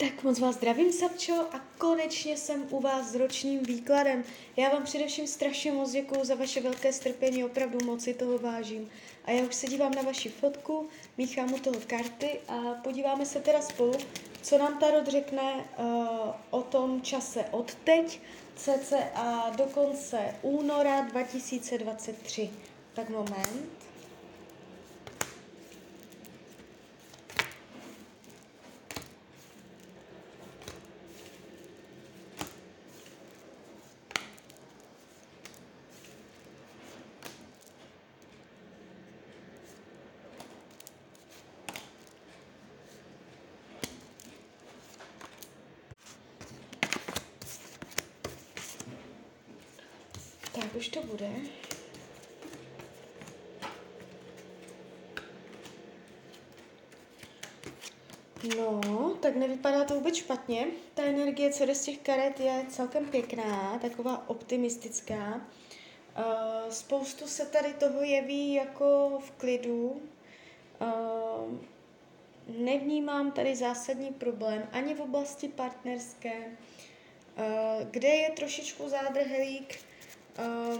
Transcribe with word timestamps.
Tak 0.00 0.22
moc 0.22 0.38
vás 0.38 0.54
zdravím, 0.54 0.92
Sapčo, 0.92 1.34
a 1.34 1.60
konečně 1.78 2.36
jsem 2.36 2.66
u 2.70 2.80
vás 2.80 3.06
s 3.06 3.14
ročním 3.14 3.62
výkladem. 3.62 4.24
Já 4.56 4.68
vám 4.68 4.84
především 4.84 5.26
strašně 5.26 5.72
moc 5.72 5.90
děkuju 5.90 6.24
za 6.24 6.34
vaše 6.34 6.60
velké 6.60 6.92
strpení, 6.92 7.44
opravdu 7.44 7.78
moc 7.86 8.02
si 8.02 8.14
toho 8.14 8.38
vážím. 8.38 8.90
A 9.24 9.30
já 9.30 9.42
už 9.42 9.54
se 9.54 9.66
dívám 9.66 9.92
na 9.92 10.02
vaši 10.02 10.28
fotku, 10.28 10.88
míchám 11.16 11.54
u 11.54 11.58
toho 11.58 11.76
karty 11.86 12.40
a 12.48 12.54
podíváme 12.74 13.26
se 13.26 13.40
teda 13.40 13.62
spolu, 13.62 13.94
co 14.42 14.58
nám 14.58 14.78
Tarot 14.78 15.08
řekne 15.08 15.54
uh, 15.54 15.84
o 16.50 16.62
tom 16.62 17.02
čase 17.02 17.44
od 17.50 17.74
teď, 17.74 18.20
cca 18.56 19.50
do 19.56 19.64
konce 19.64 20.34
února 20.42 21.00
2023. 21.00 22.50
Tak 22.94 23.08
moment. 23.08 23.88
Tak 50.60 50.74
už 50.74 50.86
to 51.00 51.06
bude. 51.06 51.30
No, 58.56 58.80
tak 59.20 59.36
nevypadá 59.36 59.84
to 59.84 59.94
vůbec 59.94 60.16
špatně. 60.16 60.66
Ta 60.94 61.02
energie, 61.02 61.52
co 61.52 61.66
jde 61.66 61.74
z 61.74 61.84
těch 61.84 61.98
karet, 61.98 62.40
je 62.40 62.66
celkem 62.68 63.04
pěkná, 63.04 63.78
taková 63.78 64.28
optimistická. 64.28 65.40
Uh, 66.18 66.70
spoustu 66.70 67.26
se 67.26 67.46
tady 67.46 67.72
toho 67.74 68.02
jeví 68.02 68.52
jako 68.52 69.18
v 69.24 69.30
klidu. 69.30 70.02
Uh, 70.80 71.58
nevnímám 72.58 73.32
tady 73.32 73.56
zásadní 73.56 74.10
problém 74.10 74.68
ani 74.72 74.94
v 74.94 75.00
oblasti 75.00 75.48
partnerské, 75.48 76.36
uh, 76.46 77.88
kde 77.90 78.08
je 78.08 78.30
trošičku 78.30 78.88
zádrhelík, 78.88 79.78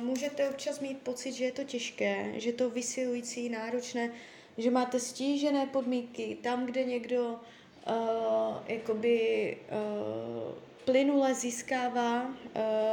Můžete 0.00 0.48
občas 0.48 0.80
mít 0.80 0.98
pocit, 0.98 1.32
že 1.32 1.44
je 1.44 1.52
to 1.52 1.64
těžké, 1.64 2.32
že 2.36 2.52
to 2.52 2.70
vysilující, 2.70 3.48
náročné, 3.48 4.12
že 4.58 4.70
máte 4.70 5.00
stížené 5.00 5.66
podmínky 5.66 6.38
tam, 6.42 6.66
kde 6.66 6.84
někdo 6.84 7.24
uh, 7.30 8.56
jakoby 8.66 9.56
uh, 9.70 10.54
plynule 10.84 11.34
získává 11.34 12.24
uh, 12.24 12.32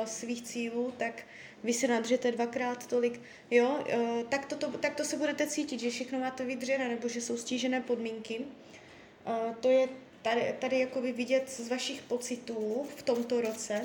svých 0.05 0.41
cílů, 0.41 0.93
tak 0.97 1.23
vy 1.63 1.73
se 1.73 1.87
nadřete 1.87 2.31
dvakrát 2.31 2.87
tolik, 2.87 3.21
jo, 3.51 3.69
uh, 3.69 4.23
tak, 4.29 4.45
to, 4.45 4.55
to, 4.55 4.71
tak 4.77 4.95
to 4.95 5.03
se 5.03 5.17
budete 5.17 5.47
cítit, 5.47 5.79
že 5.79 5.89
všechno 5.89 6.19
máte 6.19 6.45
vydřené, 6.45 6.89
nebo 6.89 7.07
že 7.07 7.21
jsou 7.21 7.37
stížené 7.37 7.81
podmínky. 7.81 8.39
Uh, 8.39 9.55
to 9.55 9.69
je 9.69 9.89
tady, 10.25 10.55
tady 10.59 10.79
jakoby 10.79 11.11
vidět 11.11 11.49
z 11.49 11.69
vašich 11.69 12.01
pocitů 12.01 12.85
v 12.95 13.03
tomto 13.03 13.41
roce, 13.41 13.81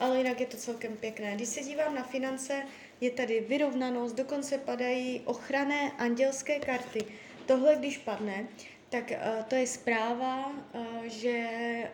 ale 0.00 0.18
jinak 0.18 0.40
je 0.40 0.46
to 0.46 0.56
celkem 0.56 0.96
pěkné. 0.96 1.34
Když 1.34 1.48
se 1.48 1.60
dívám 1.60 1.94
na 1.94 2.02
finance, 2.02 2.62
je 3.00 3.10
tady 3.10 3.40
vyrovnanost, 3.40 4.14
dokonce 4.14 4.58
padají 4.58 5.22
ochranné 5.24 5.92
andělské 5.98 6.58
karty. 6.58 7.04
Tohle, 7.46 7.76
když 7.76 7.98
padne, 7.98 8.46
tak 8.88 9.10
uh, 9.10 9.44
to 9.44 9.54
je 9.54 9.66
zpráva, 9.66 10.52
uh, 10.74 10.82
že 11.04 11.46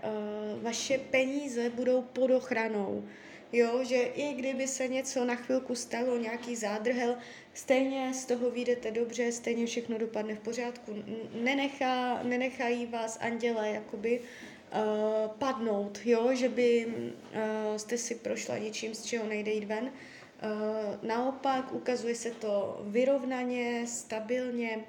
uh, 0.05 0.63
vaše 0.63 0.99
peníze 0.99 1.71
budou 1.71 2.03
pod 2.03 2.31
ochranou. 2.31 3.05
Jo, 3.53 3.85
že 3.85 3.97
i 3.97 4.35
kdyby 4.35 4.67
se 4.69 4.89
něco 4.89 5.25
na 5.25 5.35
chvilku 5.35 5.75
stalo, 5.75 6.19
nějaký 6.19 6.57
zádrhel, 6.57 7.17
stejně 7.55 8.15
z 8.15 8.25
toho 8.25 8.51
vyjdete 8.51 8.91
dobře, 8.91 9.33
stejně 9.33 9.67
všechno 9.67 9.99
dopadne 9.99 10.35
v 10.35 10.41
pořádku. 10.41 10.95
Nenechá, 11.35 12.23
nenechají 12.23 12.87
vás 12.87 13.19
anděle 13.21 13.69
jakoby 13.69 14.21
uh, 14.21 15.31
padnout, 15.31 16.01
jo, 16.05 16.35
že 16.35 16.49
by 16.49 16.87
uh, 16.87 17.77
jste 17.77 17.99
si 17.99 18.15
prošla 18.15 18.59
něčím, 18.59 18.95
z 18.95 19.05
čeho 19.05 19.27
nejde 19.27 19.53
jít 19.53 19.65
ven. 19.65 19.85
Uh, 19.85 21.09
naopak 21.09 21.73
ukazuje 21.73 22.15
se 22.15 22.31
to 22.31 22.83
vyrovnaně, 22.85 23.87
stabilně, 23.87 24.85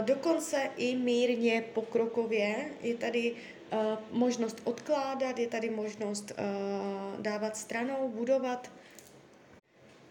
dokonce 0.00 0.70
i 0.76 0.96
mírně 0.96 1.64
pokrokově. 1.74 2.70
Je 2.80 2.94
tady 2.94 3.32
uh, 3.32 3.78
možnost 4.18 4.60
odkládat, 4.64 5.38
je 5.38 5.46
tady 5.46 5.70
možnost 5.70 6.32
uh, 6.32 7.20
dávat 7.20 7.56
stranou, 7.56 8.08
budovat. 8.08 8.70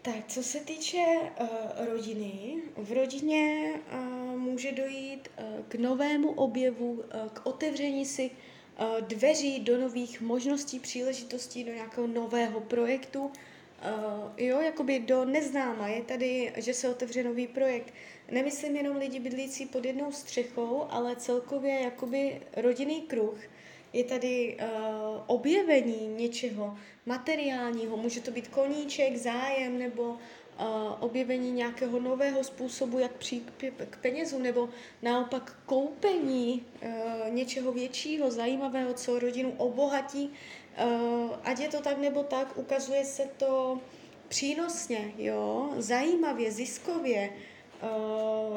Tak, 0.02 0.26
co 0.28 0.42
se 0.42 0.60
týče 0.60 1.04
rodiny, 1.92 2.54
v 2.76 2.92
rodině 2.92 3.72
může 4.36 4.72
dojít 4.72 5.28
k 5.68 5.74
novému 5.74 6.30
objevu, 6.30 7.04
k 7.32 7.46
otevření 7.46 8.06
si 8.06 8.30
dveří 9.00 9.60
do 9.60 9.78
nových 9.78 10.20
možností, 10.20 10.80
příležitostí, 10.80 11.64
do 11.64 11.72
nějakého 11.72 12.06
nového 12.06 12.60
projektu. 12.60 13.30
Jo, 14.36 14.60
jakoby 14.60 14.98
do 14.98 15.24
neznáma. 15.24 15.88
Je 15.88 16.02
tady, 16.02 16.52
že 16.56 16.74
se 16.74 16.88
otevře 16.88 17.22
nový 17.22 17.46
projekt. 17.46 17.94
Nemyslím 18.32 18.76
jenom 18.76 18.96
lidi 18.96 19.20
bydlící 19.20 19.66
pod 19.66 19.84
jednou 19.84 20.12
střechou, 20.12 20.86
ale 20.90 21.16
celkově 21.16 21.80
jakoby 21.80 22.40
rodinný 22.56 23.00
kruh. 23.00 23.40
Je 23.92 24.04
tady 24.04 24.56
uh, 24.60 24.68
objevení 25.26 26.08
něčeho 26.08 26.76
materiálního, 27.06 27.96
může 27.96 28.20
to 28.20 28.30
být 28.30 28.48
koníček, 28.48 29.16
zájem 29.16 29.78
nebo 29.78 30.02
uh, 30.02 30.16
objevení 31.00 31.52
nějakého 31.52 32.00
nového 32.00 32.44
způsobu, 32.44 32.98
jak 32.98 33.12
přijít 33.12 33.52
k 33.90 33.96
penězům, 33.96 34.42
nebo 34.42 34.68
naopak 35.02 35.56
koupení 35.66 36.66
uh, 36.82 36.90
něčeho 37.30 37.72
většího, 37.72 38.30
zajímavého, 38.30 38.94
co 38.94 39.18
rodinu 39.18 39.54
obohatí. 39.56 40.30
Uh, 40.84 41.30
ať 41.44 41.60
je 41.60 41.68
to 41.68 41.80
tak 41.80 41.98
nebo 41.98 42.22
tak, 42.22 42.58
ukazuje 42.58 43.04
se 43.04 43.28
to 43.36 43.80
přínosně, 44.28 45.12
jo, 45.18 45.74
zajímavě, 45.76 46.52
ziskově. 46.52 47.30
Uh, 47.30 47.51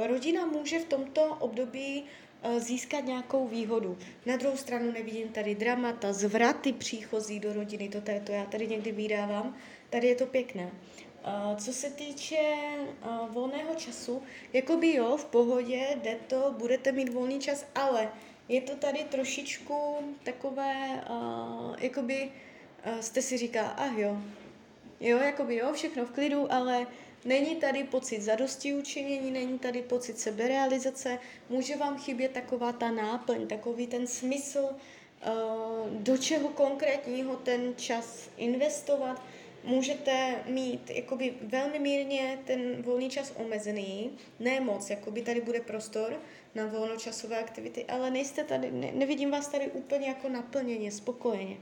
rodina 0.08 0.46
může 0.46 0.80
v 0.80 0.86
tomto 0.86 1.36
období 1.40 2.04
uh, 2.04 2.60
získat 2.60 3.06
nějakou 3.06 3.48
výhodu. 3.48 3.98
Na 4.26 4.38
druhou 4.38 4.58
stranu 4.58 4.92
nevidím 4.92 5.30
tady 5.30 5.56
dramata, 5.56 6.14
zvraty 6.14 6.74
příchozí 6.74 7.40
do 7.40 7.54
rodiny, 7.54 7.90
to, 7.90 8.02
to 8.24 8.32
já 8.32 8.46
tady 8.46 8.68
někdy 8.68 8.92
vydávám, 8.92 9.56
tady 9.90 10.08
je 10.08 10.16
to 10.16 10.26
pěkné. 10.26 10.72
Uh, 10.72 11.58
co 11.58 11.74
se 11.74 11.90
týče 11.90 12.54
volného 13.30 13.76
času, 13.76 14.24
jakoby 14.54 14.94
jo, 14.94 15.18
v 15.18 15.26
pohodě, 15.26 15.88
jde 16.02 16.18
to, 16.28 16.56
budete 16.58 16.92
mít 16.92 17.14
volný 17.14 17.40
čas, 17.40 17.66
ale 17.76 18.12
je 18.50 18.62
to 18.62 18.76
tady 18.76 19.04
trošičku 19.04 19.96
takové, 20.24 21.04
jakoby 21.80 22.32
uh, 22.88 23.00
jste 23.00 23.22
si 23.22 23.38
říká, 23.38 23.62
ah 23.62 23.98
jo, 23.98 24.18
jo, 25.00 25.18
jakoby 25.18 25.56
jo, 25.56 25.74
všechno 25.74 26.06
v 26.06 26.12
klidu, 26.12 26.54
ale 26.54 26.88
není 27.26 27.56
tady 27.56 27.84
pocit 27.84 28.22
zadosti 28.22 28.74
učinění, 28.74 29.32
není 29.32 29.60
tady 29.60 29.82
pocit 29.82 30.20
seberealizace, 30.20 31.20
může 31.50 31.76
vám 31.76 31.98
chybět 31.98 32.32
taková 32.32 32.72
ta 32.72 32.92
náplň, 32.92 33.48
takový 33.48 33.88
ten 33.88 34.08
smysl, 34.08 34.70
uh, 34.70 35.90
do 35.90 36.18
čeho 36.18 36.50
konkrétního 36.50 37.36
ten 37.36 37.74
čas 37.78 38.30
investovat, 38.38 39.22
můžete 39.64 40.36
mít 40.48 40.90
jakoby 40.90 41.34
velmi 41.42 41.80
mírně 41.80 42.40
ten 42.46 42.82
volný 42.82 43.10
čas 43.10 43.34
omezený, 43.36 44.12
ne 44.40 44.60
moc, 44.60 44.90
jakoby 44.90 45.22
tady 45.22 45.42
bude 45.42 45.60
prostor 45.60 46.20
na 46.56 46.66
volnočasové 46.66 47.40
aktivity, 47.40 47.86
ale 47.86 48.12
nejste 48.12 48.44
tady, 48.44 48.72
ne, 48.72 48.92
nevidím 48.92 49.32
vás 49.32 49.48
tady 49.48 49.72
úplně 49.72 50.08
jako 50.08 50.30
naplněně, 50.30 50.92
spokojeně. 50.92 51.58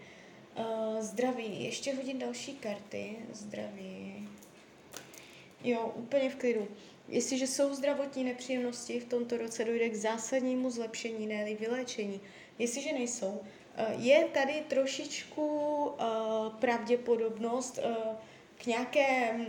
Uh, 0.58 1.02
zdraví, 1.02 1.64
ještě 1.64 1.96
hodím 1.96 2.20
další 2.20 2.54
karty, 2.54 3.16
zdraví. 3.32 4.23
Jo, 5.64 5.92
úplně 5.96 6.30
v 6.30 6.36
klidu. 6.36 6.68
Jestliže 7.08 7.48
jsou 7.48 7.74
zdravotní 7.74 8.24
nepříjemnosti, 8.24 9.00
v 9.00 9.06
tomto 9.06 9.38
roce 9.38 9.66
dojde 9.66 9.90
k 9.90 9.96
zásadnímu 9.96 10.70
zlepšení, 10.70 11.28
ne 11.28 11.56
vyléčení. 11.56 12.22
Jestliže 12.60 12.94
nejsou, 12.94 13.42
Eh, 13.78 13.94
je 13.98 14.26
tady 14.34 14.64
trošičku 14.68 15.46
uh, 15.86 16.54
pravděpodobnost 16.60 17.80
uh, 17.86 18.16
k 18.58 18.66
nějaké, 18.66 19.40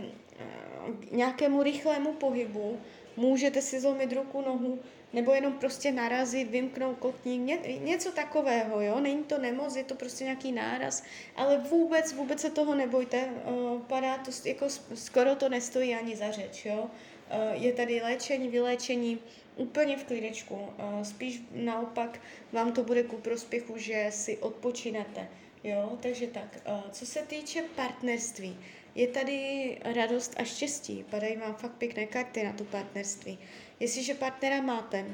nějakému 1.11 1.63
rychlému 1.63 2.13
pohybu. 2.13 2.79
Můžete 3.17 3.61
si 3.61 3.79
zlomit 3.79 4.13
ruku, 4.13 4.41
nohu, 4.41 4.79
nebo 5.13 5.33
jenom 5.33 5.53
prostě 5.53 5.91
narazit, 5.91 6.49
vymknout 6.49 6.97
kotník, 6.97 7.41
ně, 7.41 7.59
něco 7.79 8.11
takového, 8.11 8.81
jo. 8.81 8.99
Není 8.99 9.23
to 9.23 9.37
nemoc, 9.37 9.75
je 9.75 9.83
to 9.83 9.95
prostě 9.95 10.23
nějaký 10.23 10.51
náraz, 10.51 11.03
ale 11.35 11.57
vůbec, 11.57 12.13
vůbec 12.13 12.39
se 12.41 12.49
toho 12.49 12.75
nebojte. 12.75 13.25
Uh, 13.25 13.81
padá 13.81 14.17
to, 14.17 14.31
jako 14.45 14.67
skoro 14.93 15.35
to 15.35 15.49
nestojí 15.49 15.95
ani 15.95 16.15
za 16.15 16.31
řeč, 16.31 16.65
jo. 16.65 16.83
Uh, 16.83 17.63
je 17.63 17.73
tady 17.73 18.01
léčení, 18.01 18.47
vyléčení, 18.47 19.19
úplně 19.55 19.97
v 19.97 20.03
klidečku. 20.03 20.55
Uh, 20.55 21.03
spíš 21.03 21.41
naopak 21.51 22.19
vám 22.51 22.71
to 22.71 22.83
bude 22.83 23.03
ku 23.03 23.17
prospěchu, 23.17 23.77
že 23.77 24.07
si 24.09 24.37
odpočinete. 24.37 25.27
Jo, 25.63 25.97
takže 26.01 26.27
tak. 26.27 26.57
Co 26.91 27.05
se 27.05 27.19
týče 27.21 27.63
partnerství, 27.75 28.57
je 28.95 29.07
tady 29.07 29.77
radost 29.83 30.33
a 30.37 30.43
štěstí. 30.43 31.05
Padají 31.09 31.37
vám 31.37 31.55
fakt 31.55 31.75
pěkné 31.75 32.05
karty 32.05 32.43
na 32.43 32.53
to 32.53 32.63
partnerství. 32.63 33.39
Jestliže 33.79 34.13
partnera 34.13 34.61
máte, 34.61 35.05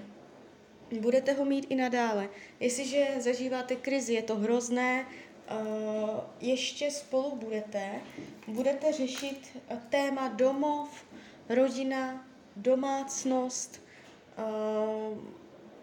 budete 1.00 1.34
ho 1.34 1.46
mít 1.46 1.66
i 1.70 1.76
nadále. 1.76 2.30
Jestliže 2.60 3.08
zažíváte 3.20 3.76
krizi, 3.76 4.14
je 4.14 4.22
to 4.22 4.36
hrozné, 4.36 5.06
uh, 5.06 6.20
ještě 6.42 6.92
spolu 6.92 7.36
budete, 7.36 8.02
budete 8.48 8.94
řešit 8.94 9.58
téma 9.90 10.28
domov, 10.28 11.06
rodina, 11.50 12.28
domácnost, 12.56 13.82
uh, 14.38 15.18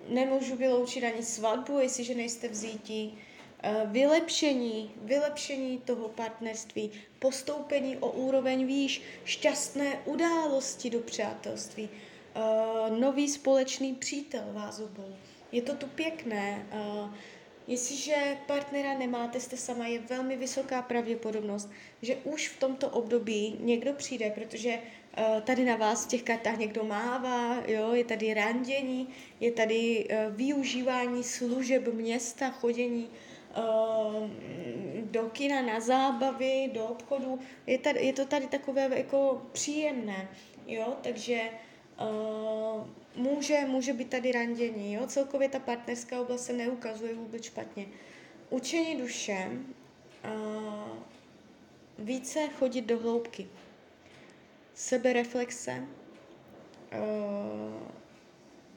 nemůžu 0.08 0.56
vyloučit 0.56 1.04
ani 1.04 1.22
svatbu, 1.22 1.78
jestliže 1.78 2.14
nejste 2.14 2.48
vzítí, 2.48 3.18
vylepšení, 3.86 4.90
vylepšení 4.96 5.78
toho 5.78 6.08
partnerství, 6.08 6.90
postoupení 7.18 7.96
o 7.96 8.10
úroveň 8.10 8.66
výš, 8.66 9.02
šťastné 9.24 9.98
události 10.04 10.90
do 10.90 11.00
přátelství, 11.00 11.88
uh, 11.88 12.98
nový 12.98 13.28
společný 13.28 13.94
přítel 13.94 14.44
vás 14.52 14.80
obou. 14.80 15.16
Je 15.52 15.62
to 15.62 15.74
tu 15.74 15.86
pěkné. 15.86 16.66
Uh, 16.72 17.10
Jestliže 17.68 18.14
partnera 18.46 18.98
nemáte, 18.98 19.40
jste 19.40 19.56
sama, 19.56 19.86
je 19.86 19.98
velmi 19.98 20.36
vysoká 20.36 20.82
pravděpodobnost, 20.82 21.70
že 22.02 22.16
už 22.16 22.48
v 22.48 22.60
tomto 22.60 22.88
období 22.88 23.56
někdo 23.60 23.92
přijde, 23.92 24.30
protože 24.30 24.78
tady 25.44 25.64
na 25.64 25.76
vás 25.76 26.04
v 26.04 26.08
těch 26.08 26.22
kartách 26.22 26.58
někdo 26.58 26.84
mává, 26.84 27.62
jo, 27.66 27.92
je 27.92 28.04
tady 28.04 28.34
randění, 28.34 29.08
je 29.40 29.52
tady 29.52 30.08
využívání 30.30 31.24
služeb 31.24 31.94
města, 31.94 32.50
chodění 32.50 33.08
do 35.10 35.28
kina 35.30 35.62
na 35.62 35.80
zábavy, 35.80 36.70
do 36.74 36.84
obchodu. 36.84 37.38
Je, 37.66 37.78
tady, 37.78 38.06
je 38.06 38.12
to 38.12 38.26
tady 38.26 38.46
takové 38.46 38.98
jako 38.98 39.42
příjemné, 39.52 40.28
jo, 40.66 40.96
takže 41.02 41.40
uh, 42.00 42.86
může, 43.16 43.60
může 43.66 43.92
být 43.92 44.10
tady 44.10 44.32
randění, 44.32 44.94
jo? 44.94 45.06
celkově 45.06 45.48
ta 45.48 45.58
partnerská 45.58 46.20
oblast 46.20 46.44
se 46.44 46.52
neukazuje 46.52 47.14
vůbec 47.14 47.44
špatně. 47.44 47.86
Učení 48.50 48.96
duše, 48.96 49.50
uh, 50.24 50.98
více 51.98 52.48
chodit 52.48 52.82
do 52.82 52.98
hloubky, 52.98 53.46
sebereflexe, 54.74 55.84
uh, 56.92 57.88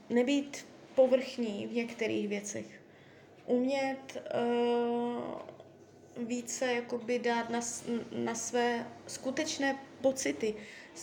nebýt 0.09 0.65
povrchní 0.95 1.67
v 1.67 1.73
některých 1.73 2.27
věcech, 2.27 2.80
umět 3.51 4.23
uh, 6.17 6.27
více 6.27 6.73
jakoby 6.73 7.19
dát 7.19 7.49
na, 7.49 7.59
na 8.11 8.35
své 8.35 8.87
skutečné 9.07 9.79
pocity, 10.01 10.55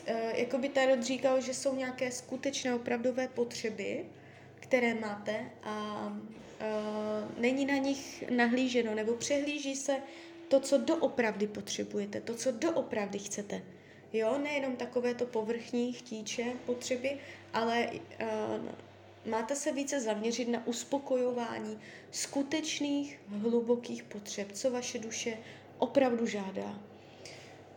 Eh, 0.06 0.40
jako 0.40 0.58
by 0.58 0.68
Tarot 0.68 1.02
říkal, 1.02 1.40
že 1.40 1.54
jsou 1.54 1.74
nějaké 1.74 2.10
skutečné 2.10 2.74
opravdové 2.74 3.28
potřeby, 3.28 4.04
které 4.54 4.94
máte 4.94 5.50
a 5.62 6.06
uh, 6.06 7.40
není 7.40 7.66
na 7.66 7.76
nich 7.76 8.24
nahlíženo, 8.30 8.94
nebo 8.94 9.14
přehlíží 9.14 9.76
se 9.76 9.96
to, 10.48 10.60
co 10.60 10.78
doopravdy 10.78 11.46
potřebujete, 11.46 12.20
to, 12.20 12.34
co 12.34 12.52
doopravdy 12.52 13.18
chcete. 13.18 13.62
Jo, 14.12 14.38
nejenom 14.38 14.76
takové 14.76 15.14
to 15.14 15.26
povrchní 15.26 15.92
chtíče, 15.92 16.44
potřeby, 16.66 17.18
ale 17.52 17.90
uh, 17.92 18.68
máte 19.26 19.56
se 19.56 19.72
více 19.72 20.00
zaměřit 20.00 20.48
na 20.48 20.66
uspokojování 20.66 21.80
skutečných, 22.10 23.20
hlubokých 23.28 24.02
potřeb, 24.02 24.52
co 24.52 24.70
vaše 24.70 24.98
duše 24.98 25.38
opravdu 25.78 26.26
žádá. 26.26 26.78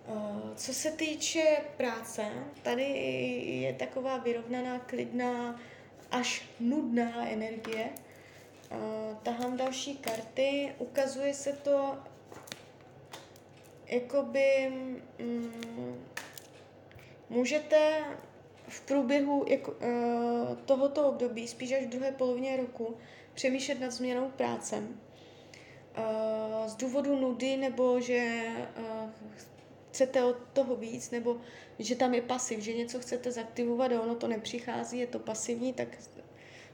Eh, 0.08 0.56
co 0.56 0.74
se 0.74 0.92
týče 0.92 1.58
práce, 1.78 2.26
tady 2.64 2.84
je 3.62 3.74
taková 3.74 4.18
vyrovnaná, 4.18 4.80
klidná, 4.80 5.62
až 6.12 6.46
nudná 6.60 7.30
energie. 7.30 7.90
Eh, 7.90 8.78
tahám 9.24 9.58
další 9.58 9.98
karty, 9.98 10.76
ukazuje 10.80 11.34
se 11.34 11.54
to 11.54 11.98
jakoby 13.92 14.74
mm, 15.20 16.06
můžete 17.30 18.04
v 18.72 18.82
průběhu 18.82 19.46
jako, 19.48 19.72
uh, 19.72 20.58
tohoto 20.66 21.08
období, 21.08 21.48
spíš 21.48 21.72
až 21.72 21.84
v 21.84 21.90
druhé 21.90 22.12
polovině 22.12 22.58
roku, 22.58 22.98
přemýšlet 23.34 23.80
nad 23.80 23.92
změnou 23.92 24.30
práce. 24.30 24.78
Uh, 24.78 26.68
z 26.68 26.76
důvodu 26.76 27.16
nudy 27.16 27.58
nebo 27.58 28.02
že 28.02 28.44
uh, 28.78 29.10
chcete 29.90 30.24
od 30.24 30.38
toho 30.54 30.76
víc, 30.76 31.12
nebo 31.12 31.42
že 31.80 31.96
tam 31.96 32.14
je 32.14 32.22
pasiv, 32.22 32.60
že 32.60 32.74
něco 32.74 33.00
chcete 33.00 33.32
zaktivovat 33.32 33.92
a 33.92 34.02
ono 34.02 34.16
to 34.16 34.28
nepřichází, 34.28 35.00
je 35.00 35.08
to 35.08 35.20
pasivní, 35.20 35.74
tak 35.74 35.88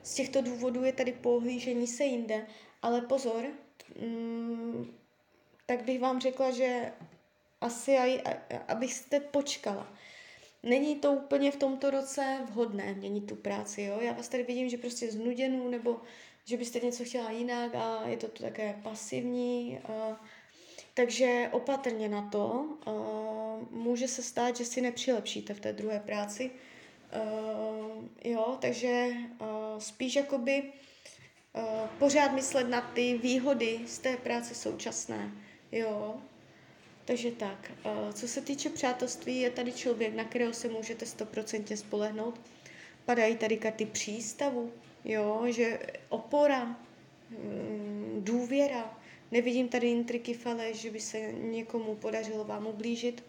z 0.03 0.13
těchto 0.13 0.41
důvodů 0.41 0.83
je 0.83 0.93
tady 0.93 1.11
pohlížení 1.11 1.87
se 1.87 2.03
jinde. 2.03 2.47
Ale 2.81 3.01
pozor, 3.01 3.45
mm, 4.01 4.97
tak 5.65 5.83
bych 5.83 6.01
vám 6.01 6.21
řekla, 6.21 6.51
že 6.51 6.91
asi 7.61 7.97
aj, 7.97 8.21
abyste 8.67 9.19
počkala. 9.19 9.93
Není 10.63 10.95
to 10.95 11.11
úplně 11.11 11.51
v 11.51 11.55
tomto 11.55 11.89
roce 11.89 12.39
vhodné 12.49 12.93
měnit 12.93 13.21
tu 13.21 13.35
práci, 13.35 13.81
jo? 13.81 13.99
Já 14.01 14.13
vás 14.13 14.27
tady 14.27 14.43
vidím, 14.43 14.69
že 14.69 14.77
prostě 14.77 15.11
znuděnou, 15.11 15.69
nebo 15.69 16.01
že 16.45 16.57
byste 16.57 16.79
něco 16.79 17.03
chtěla 17.03 17.31
jinak 17.31 17.75
a 17.75 18.07
je 18.07 18.17
to 18.17 18.27
tu 18.27 18.43
také 18.43 18.79
pasivní. 18.83 19.79
A 19.79 20.25
takže 20.93 21.49
opatrně 21.51 22.09
na 22.09 22.29
to. 22.29 22.65
Uh, 22.87 23.77
může 23.77 24.07
se 24.07 24.23
stát, 24.23 24.57
že 24.57 24.65
si 24.65 24.81
nepřilepšíte 24.81 25.53
v 25.53 25.59
té 25.59 25.73
druhé 25.73 25.99
práci. 25.99 26.51
Uh, 27.15 28.03
jo, 28.23 28.57
takže 28.61 29.07
uh, 29.41 29.47
spíš 29.79 30.15
jakoby 30.15 30.63
uh, 30.63 31.87
pořád 31.99 32.31
myslet 32.31 32.69
na 32.69 32.81
ty 32.81 33.17
výhody 33.17 33.79
z 33.85 33.99
té 33.99 34.17
práce 34.17 34.55
současné. 34.55 35.31
Jo, 35.71 36.21
takže 37.07 37.31
tak. 37.31 37.71
Uh, 37.85 38.11
co 38.11 38.27
se 38.27 38.41
týče 38.41 38.69
přátelství, 38.69 39.39
je 39.39 39.49
tady 39.49 39.71
člověk, 39.71 40.15
na 40.15 40.23
kterého 40.23 40.53
se 40.53 40.67
můžete 40.67 41.05
stoprocentně 41.05 41.77
spolehnout. 41.77 42.41
Padají 43.05 43.37
tady 43.37 43.57
karty 43.57 43.85
přístavu, 43.85 44.71
jo, 45.05 45.43
že 45.47 45.79
opora, 46.09 46.65
mm, 47.29 48.21
důvěra, 48.23 48.97
Nevidím 49.31 49.67
tady 49.67 49.87
intriky 49.87 50.33
fale, 50.33 50.73
že 50.73 50.91
by 50.91 50.99
se 50.99 51.19
někomu 51.33 51.95
podařilo 51.95 52.43
vám 52.43 52.67
ublížit. 52.67 53.23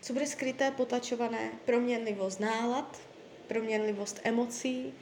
Co 0.00 0.12
bude 0.12 0.26
skryté, 0.26 0.70
potlačované? 0.70 1.50
Proměnlivost 1.64 2.40
nálad, 2.40 3.00
proměnlivost 3.46 4.20
emocí, 4.24 4.94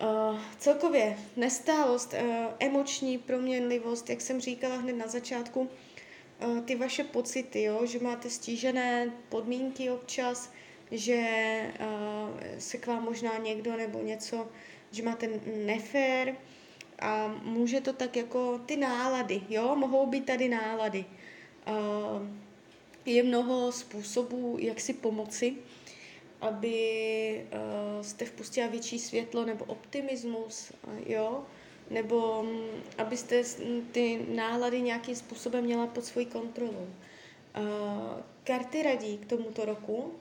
Uh, 0.00 0.38
celkově 0.58 1.18
nestálost, 1.36 2.12
uh, 2.12 2.18
emoční 2.60 3.18
proměnlivost, 3.18 4.10
jak 4.10 4.20
jsem 4.20 4.40
říkala 4.40 4.76
hned 4.76 4.92
na 4.92 5.06
začátku, 5.06 5.68
ty 6.64 6.74
vaše 6.74 7.04
pocity, 7.04 7.62
jo, 7.62 7.86
že 7.86 7.98
máte 7.98 8.30
stížené 8.30 9.12
podmínky 9.28 9.90
občas, 9.90 10.52
že 10.90 11.22
uh, 11.80 12.40
se 12.58 12.78
k 12.78 12.86
vám 12.86 13.04
možná 13.04 13.36
někdo 13.36 13.76
nebo 13.76 13.98
něco, 14.02 14.48
že 14.90 15.02
máte 15.02 15.40
nefér, 15.64 16.36
a 16.98 17.28
může 17.42 17.80
to 17.80 17.92
tak 17.92 18.16
jako 18.16 18.60
ty 18.66 18.76
nálady, 18.76 19.42
jo, 19.48 19.76
mohou 19.76 20.06
být 20.06 20.26
tady 20.26 20.48
nálady. 20.48 21.04
Je 23.04 23.22
mnoho 23.22 23.72
způsobů, 23.72 24.56
jak 24.60 24.80
si 24.80 24.92
pomoci, 24.92 25.56
aby 26.40 27.46
jste 28.02 28.24
vpustila 28.24 28.66
větší 28.66 28.98
světlo 28.98 29.44
nebo 29.44 29.64
optimismus, 29.64 30.72
jo, 31.06 31.44
nebo 31.90 32.42
mm, 32.42 32.82
abyste 32.98 33.42
ty 33.92 34.26
nálady 34.34 34.80
nějakým 34.80 35.16
způsobem 35.16 35.64
měla 35.64 35.86
pod 35.86 36.04
svojí 36.04 36.26
kontrolou. 36.26 36.88
Karty 38.44 38.82
radí 38.82 39.18
k 39.18 39.26
tomuto 39.26 39.64
roku, 39.64 40.12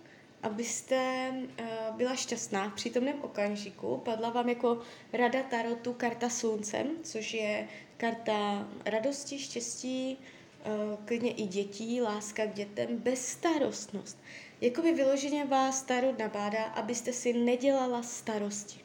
abyste 0.43 1.31
uh, 1.31 1.95
byla 1.97 2.15
šťastná 2.15 2.69
v 2.69 2.73
přítomném 2.73 3.21
okamžiku. 3.21 3.97
Padla 3.97 4.29
vám 4.29 4.49
jako 4.49 4.81
rada 5.13 5.43
Tarotu 5.43 5.93
karta 5.93 6.29
sluncem, 6.29 6.87
což 7.03 7.33
je 7.33 7.67
karta 7.97 8.69
radosti, 8.85 9.39
štěstí, 9.39 10.17
uh, 10.17 11.05
klidně 11.05 11.31
i 11.31 11.43
dětí, 11.43 12.01
láska 12.01 12.45
k 12.45 12.53
dětem, 12.53 12.97
bezstarostnost. 12.97 14.17
Jakoby 14.61 14.91
vyloženě 14.91 15.45
vás 15.45 15.81
Tarot 15.81 16.19
nabádá, 16.19 16.63
abyste 16.63 17.13
si 17.13 17.33
nedělala 17.33 18.03
starosti. 18.03 18.84